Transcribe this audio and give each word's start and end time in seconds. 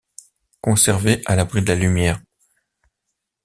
Conserver 0.61 1.21
à 1.27 1.35
l'abri 1.35 1.61
de 1.61 1.67
la 1.67 1.75
lumière. 1.75 2.19